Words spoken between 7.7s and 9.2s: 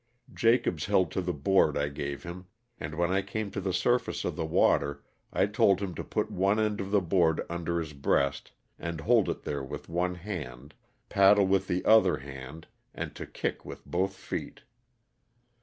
his breast and